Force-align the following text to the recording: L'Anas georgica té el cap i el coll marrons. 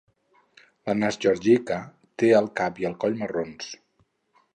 L'Anas 0.87 1.19
georgica 1.25 1.77
té 2.23 2.31
el 2.39 2.47
cap 2.61 2.81
i 2.85 2.87
el 2.91 2.97
coll 3.05 3.21
marrons. 3.21 3.69